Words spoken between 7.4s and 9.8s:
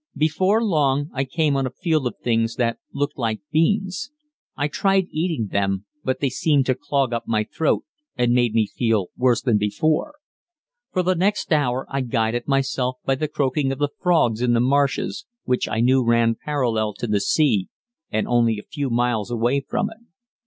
throat and made me feel worse than